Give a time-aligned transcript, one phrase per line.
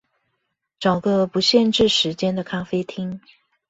[0.79, 3.19] 找個不限制時間的咖啡廳